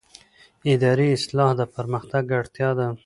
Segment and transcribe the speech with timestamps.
[0.73, 2.87] اداري اصلاح د پرمختګ اړتیا ده